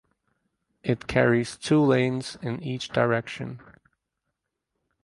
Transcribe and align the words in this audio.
It 0.81 1.05
carries 1.05 1.55
two 1.55 1.79
lanes 1.79 2.35
in 2.41 2.59
each 2.63 2.89
direction. 2.89 3.59